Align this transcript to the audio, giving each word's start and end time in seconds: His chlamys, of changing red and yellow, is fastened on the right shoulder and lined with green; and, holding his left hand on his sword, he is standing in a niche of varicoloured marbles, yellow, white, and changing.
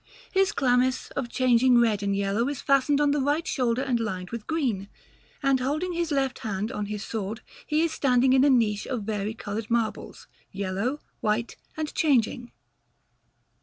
His 0.31 0.51
chlamys, 0.51 1.11
of 1.11 1.29
changing 1.29 1.79
red 1.79 2.01
and 2.01 2.15
yellow, 2.15 2.47
is 2.49 2.59
fastened 2.59 2.99
on 2.99 3.11
the 3.11 3.21
right 3.21 3.45
shoulder 3.45 3.83
and 3.83 3.99
lined 3.99 4.31
with 4.31 4.47
green; 4.47 4.89
and, 5.43 5.59
holding 5.59 5.93
his 5.93 6.09
left 6.11 6.39
hand 6.39 6.71
on 6.71 6.87
his 6.87 7.03
sword, 7.03 7.41
he 7.67 7.83
is 7.83 7.91
standing 7.91 8.33
in 8.33 8.43
a 8.43 8.49
niche 8.49 8.87
of 8.87 9.03
varicoloured 9.03 9.69
marbles, 9.69 10.25
yellow, 10.51 11.01
white, 11.19 11.55
and 11.77 11.93
changing. 11.93 12.51